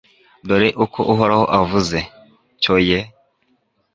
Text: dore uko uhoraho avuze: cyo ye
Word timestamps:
dore 0.47 0.69
uko 0.83 0.99
uhoraho 1.13 1.45
avuze: 1.59 1.99
cyo 2.61 2.75
ye 2.87 2.99